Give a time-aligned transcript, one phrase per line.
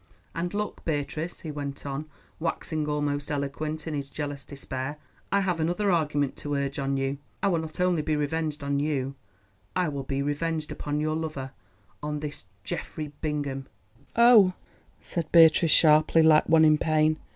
[0.33, 2.07] "And look, Beatrice," he went on,
[2.39, 4.97] waxing almost eloquent in his jealous despair,
[5.31, 7.19] "I have another argument to urge on you.
[7.43, 9.13] I will not only be revenged on you,
[9.75, 13.67] I will be revenged upon your lover—on this Geoffrey Bingham."
[14.15, 14.53] "Oh!"
[15.01, 17.19] said Beatrice sharply, like one in pain.